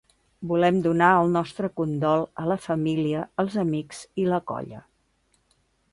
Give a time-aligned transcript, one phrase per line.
[0.51, 4.83] Volem donar el nostre condol a la família, els amics i la colla.